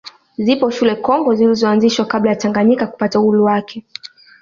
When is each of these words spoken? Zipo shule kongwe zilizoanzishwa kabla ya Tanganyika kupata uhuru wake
Zipo 0.37 0.69
shule 0.71 0.95
kongwe 0.95 1.35
zilizoanzishwa 1.35 2.05
kabla 2.05 2.29
ya 2.31 2.35
Tanganyika 2.37 2.87
kupata 2.87 3.19
uhuru 3.19 3.43
wake 3.43 3.83